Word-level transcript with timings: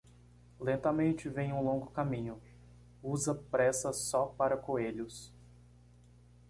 Lentamente 0.59 1.29
vem 1.29 1.53
um 1.53 1.61
longo 1.61 1.91
caminho, 1.91 2.41
usa 3.03 3.35
pressa 3.35 3.93
só 3.93 4.25
para 4.25 4.57
coelhos. 4.57 5.31